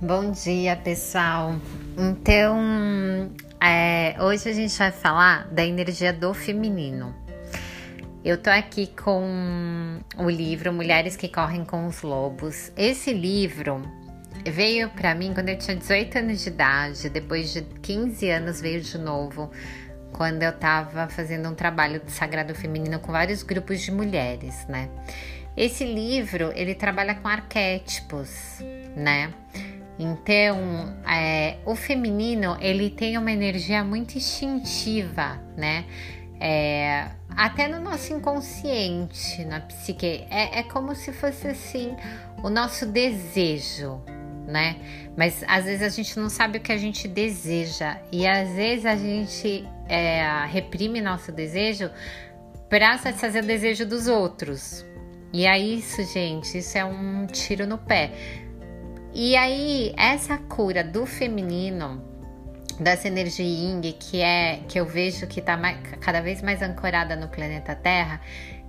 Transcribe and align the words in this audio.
Bom 0.00 0.30
dia, 0.30 0.76
pessoal. 0.76 1.56
Então, 1.96 3.30
é, 3.58 4.14
hoje 4.20 4.50
a 4.50 4.52
gente 4.52 4.76
vai 4.76 4.92
falar 4.92 5.46
da 5.46 5.64
energia 5.64 6.12
do 6.12 6.34
feminino. 6.34 7.14
Eu 8.22 8.36
tô 8.36 8.50
aqui 8.50 8.88
com 8.88 9.98
o 10.18 10.28
livro 10.28 10.70
Mulheres 10.70 11.16
que 11.16 11.28
Correm 11.28 11.64
com 11.64 11.86
os 11.86 12.02
Lobos. 12.02 12.70
Esse 12.76 13.14
livro 13.14 13.80
veio 14.44 14.90
para 14.90 15.14
mim 15.14 15.32
quando 15.32 15.48
eu 15.48 15.56
tinha 15.56 15.74
18 15.74 16.18
anos 16.18 16.42
de 16.42 16.50
idade, 16.50 17.08
depois 17.08 17.50
de 17.54 17.62
15 17.62 18.28
anos 18.28 18.60
veio 18.60 18.82
de 18.82 18.98
novo, 18.98 19.50
quando 20.12 20.42
eu 20.42 20.52
tava 20.52 21.08
fazendo 21.08 21.48
um 21.48 21.54
trabalho 21.54 22.00
de 22.00 22.10
sagrado 22.12 22.54
feminino 22.54 22.98
com 22.98 23.12
vários 23.12 23.42
grupos 23.42 23.80
de 23.80 23.90
mulheres, 23.90 24.66
né? 24.68 24.90
Esse 25.56 25.86
livro, 25.86 26.52
ele 26.54 26.74
trabalha 26.74 27.14
com 27.14 27.28
arquétipos, 27.28 28.58
né? 28.94 29.32
Então, 29.98 30.94
é, 31.08 31.56
o 31.64 31.74
feminino 31.74 32.56
ele 32.60 32.90
tem 32.90 33.16
uma 33.16 33.32
energia 33.32 33.82
muito 33.82 34.16
instintiva, 34.16 35.40
né? 35.56 35.86
É, 36.38 37.08
até 37.34 37.66
no 37.66 37.80
nosso 37.80 38.12
inconsciente, 38.12 39.42
na 39.46 39.60
psique, 39.60 40.26
é, 40.30 40.58
é 40.58 40.62
como 40.62 40.94
se 40.94 41.12
fosse 41.12 41.48
assim 41.48 41.96
o 42.42 42.50
nosso 42.50 42.84
desejo, 42.84 44.02
né? 44.46 44.76
Mas 45.16 45.42
às 45.48 45.64
vezes 45.64 45.82
a 45.82 45.88
gente 45.88 46.18
não 46.18 46.28
sabe 46.28 46.58
o 46.58 46.60
que 46.60 46.72
a 46.72 46.76
gente 46.76 47.08
deseja 47.08 47.98
e 48.12 48.26
às 48.26 48.50
vezes 48.50 48.84
a 48.84 48.96
gente 48.96 49.66
é, 49.88 50.44
reprime 50.46 51.00
nosso 51.00 51.32
desejo 51.32 51.90
para 52.68 52.98
satisfazer 52.98 53.42
o 53.42 53.46
desejo 53.46 53.86
dos 53.86 54.08
outros. 54.08 54.84
E 55.32 55.46
é 55.46 55.58
isso, 55.58 56.02
gente, 56.04 56.58
isso 56.58 56.76
é 56.76 56.84
um 56.84 57.26
tiro 57.26 57.66
no 57.66 57.78
pé 57.78 58.12
e 59.18 59.34
aí, 59.34 59.94
essa 59.96 60.36
cura 60.36 60.84
do 60.84 61.06
feminino, 61.06 62.04
dessa 62.78 63.08
energia 63.08 63.46
Ying, 63.46 63.92
que 63.92 64.20
é 64.20 64.60
que 64.68 64.78
eu 64.78 64.84
vejo 64.84 65.26
que 65.26 65.40
está 65.40 65.58
cada 66.02 66.20
vez 66.20 66.42
mais 66.42 66.60
ancorada 66.60 67.16
no 67.16 67.26
planeta 67.28 67.74
Terra, 67.74 68.20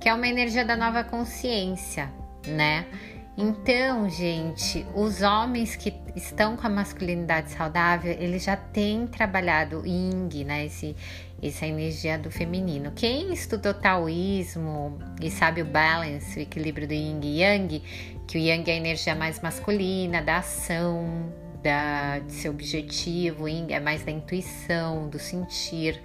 que 0.00 0.08
é 0.08 0.12
uma 0.12 0.26
energia 0.26 0.64
da 0.64 0.76
nova 0.76 1.04
consciência, 1.04 2.12
né? 2.44 2.86
Então, 3.36 4.10
gente, 4.10 4.86
os 4.94 5.22
homens 5.22 5.74
que 5.74 5.94
estão 6.14 6.54
com 6.54 6.66
a 6.66 6.70
masculinidade 6.70 7.50
saudável, 7.50 8.12
eles 8.12 8.44
já 8.44 8.56
têm 8.56 9.06
trabalhado 9.06 9.86
Ying, 9.86 10.44
né? 10.44 10.66
Esse, 10.66 10.94
essa 11.42 11.66
energia 11.66 12.18
do 12.18 12.30
feminino. 12.30 12.92
Quem 12.94 13.32
estudou 13.32 13.72
taoísmo 13.72 14.98
e 15.20 15.30
sabe 15.30 15.62
o 15.62 15.64
balance, 15.64 16.38
o 16.38 16.42
equilíbrio 16.42 16.86
do 16.86 16.92
Yin 16.92 17.20
e 17.22 17.40
Yang, 17.40 17.82
que 18.26 18.36
o 18.36 18.40
Yang 18.40 18.70
é 18.70 18.74
a 18.74 18.76
energia 18.76 19.14
mais 19.14 19.40
masculina, 19.40 20.20
da 20.20 20.38
ação, 20.38 21.32
da, 21.62 22.18
de 22.18 22.32
seu 22.32 22.52
objetivo, 22.52 23.44
o 23.44 23.48
Yin 23.48 23.72
é 23.72 23.80
mais 23.80 24.04
da 24.04 24.12
intuição, 24.12 25.08
do 25.08 25.18
sentir, 25.18 26.00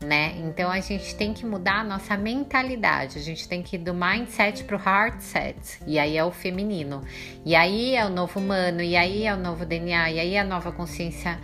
né? 0.00 0.34
Então 0.38 0.70
a 0.70 0.80
gente 0.80 1.14
tem 1.14 1.34
que 1.34 1.44
mudar 1.44 1.80
a 1.80 1.84
nossa 1.84 2.16
mentalidade, 2.16 3.18
a 3.18 3.22
gente 3.22 3.46
tem 3.46 3.62
que 3.62 3.76
ir 3.76 3.80
do 3.80 3.92
mindset 3.92 4.64
pro 4.64 4.78
heart 4.78 5.20
set, 5.20 5.80
e 5.86 5.98
aí 5.98 6.16
é 6.16 6.24
o 6.24 6.30
feminino, 6.30 7.02
e 7.44 7.54
aí 7.54 7.94
é 7.94 8.04
o 8.06 8.08
novo 8.08 8.40
humano, 8.40 8.80
e 8.80 8.96
aí 8.96 9.24
é 9.24 9.34
o 9.34 9.36
novo 9.36 9.66
DNA, 9.66 10.10
e 10.10 10.20
aí 10.20 10.34
é 10.34 10.40
a 10.40 10.44
nova 10.44 10.72
consciência 10.72 11.38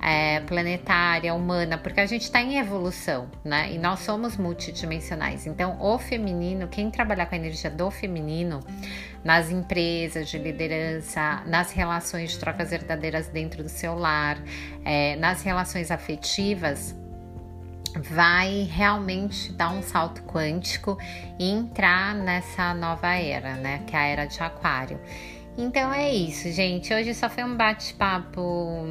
é, 0.00 0.40
planetária, 0.40 1.34
humana, 1.34 1.76
porque 1.76 2.00
a 2.00 2.06
gente 2.06 2.22
está 2.22 2.40
em 2.40 2.58
evolução, 2.58 3.28
né? 3.44 3.72
E 3.72 3.78
nós 3.78 4.00
somos 4.00 4.36
multidimensionais. 4.36 5.46
Então, 5.46 5.76
o 5.80 5.98
feminino, 5.98 6.68
quem 6.68 6.90
trabalhar 6.90 7.26
com 7.26 7.34
a 7.34 7.38
energia 7.38 7.70
do 7.70 7.90
feminino 7.90 8.60
nas 9.24 9.50
empresas 9.50 10.28
de 10.28 10.38
liderança, 10.38 11.42
nas 11.46 11.72
relações 11.72 12.30
de 12.30 12.38
trocas 12.38 12.70
verdadeiras 12.70 13.28
dentro 13.28 13.62
do 13.62 13.68
seu 13.68 13.96
lar, 13.96 14.38
é, 14.84 15.16
nas 15.16 15.42
relações 15.42 15.90
afetivas, 15.90 16.94
vai 18.02 18.68
realmente 18.70 19.52
dar 19.52 19.70
um 19.70 19.82
salto 19.82 20.22
quântico 20.22 20.98
e 21.38 21.50
entrar 21.50 22.14
nessa 22.14 22.74
nova 22.74 23.14
era, 23.14 23.54
né? 23.54 23.82
Que 23.86 23.96
é 23.96 23.98
a 23.98 24.06
era 24.06 24.24
de 24.26 24.40
Aquário. 24.42 25.00
Então 25.56 25.92
é 25.92 26.14
isso, 26.14 26.52
gente. 26.52 26.94
Hoje 26.94 27.12
só 27.14 27.28
foi 27.28 27.42
um 27.42 27.56
bate-papo 27.56 28.84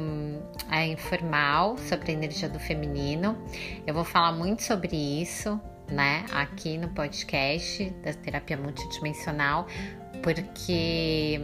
é, 0.70 0.86
informal 0.86 1.78
sobre 1.78 2.12
a 2.12 2.14
energia 2.14 2.48
do 2.48 2.58
feminino. 2.58 3.42
Eu 3.86 3.94
vou 3.94 4.04
falar 4.04 4.32
muito 4.32 4.62
sobre 4.62 4.94
isso, 4.94 5.58
né, 5.90 6.26
aqui 6.30 6.76
no 6.76 6.88
podcast 6.88 7.88
da 8.04 8.12
terapia 8.12 8.58
multidimensional, 8.58 9.66
porque 10.22 11.40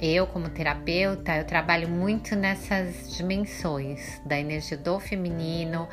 eu, 0.00 0.26
como 0.26 0.48
terapeuta, 0.48 1.36
eu 1.36 1.44
trabalho 1.44 1.88
muito 1.88 2.34
nessas 2.34 3.14
dimensões 3.14 4.20
da 4.24 4.38
energia 4.38 4.76
do 4.76 4.98
feminino, 4.98 5.86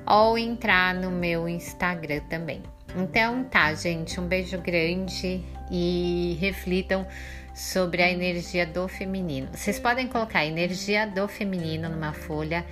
ou 0.07 0.39
entrar 0.39 0.95
no 0.95 1.11
meu 1.11 1.49
Instagram 1.49 2.21
também. 2.29 2.63
Então 2.97 3.43
tá, 3.45 3.75
gente, 3.75 4.21
um 4.21 4.27
beijo 4.27 4.59
grande 4.59 5.43
e 5.71 6.37
reflitam 6.41 7.07
sobre 7.55 8.03
a 8.03 8.11
energia 8.11 8.67
do 8.67 8.87
feminino. 8.87 9.49
Vocês 9.53 9.81
podem 9.81 10.07
colocar 10.07 10.47
energia 10.47 11.07
do 11.07 11.27
feminino 11.27 11.89
numa 11.89 12.13
folha 12.13 12.65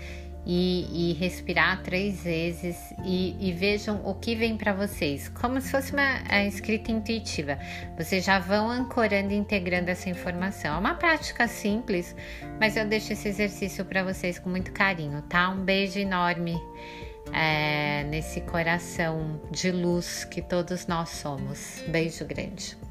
e, 0.46 1.10
e 1.10 1.12
respirar 1.14 1.82
três 1.82 2.22
vezes 2.22 2.76
e, 3.04 3.36
e, 3.40 3.52
vejam 3.52 4.00
o 4.04 4.14
que 4.14 4.34
vem 4.34 4.56
para 4.56 4.72
vocês, 4.72 5.28
como 5.28 5.60
se 5.60 5.70
fosse 5.70 5.92
uma 5.92 6.46
escrita 6.46 6.92
intuitiva. 6.92 7.58
Vocês 7.96 8.24
já 8.24 8.38
vão 8.38 8.70
ancorando 8.70 9.32
e 9.32 9.36
integrando 9.36 9.90
essa 9.90 10.08
informação. 10.10 10.74
É 10.74 10.78
uma 10.78 10.94
prática 10.94 11.48
simples, 11.48 12.14
mas 12.60 12.76
eu 12.76 12.86
deixo 12.86 13.12
esse 13.12 13.28
exercício 13.28 13.84
para 13.84 14.02
vocês 14.02 14.38
com 14.38 14.50
muito 14.50 14.72
carinho, 14.72 15.22
tá? 15.22 15.48
Um 15.48 15.64
beijo 15.64 15.98
enorme 15.98 16.60
é, 17.32 18.04
nesse 18.04 18.40
coração 18.42 19.40
de 19.50 19.70
luz 19.70 20.24
que 20.24 20.42
todos 20.42 20.86
nós 20.86 21.08
somos. 21.10 21.82
Beijo 21.88 22.24
grande. 22.24 22.83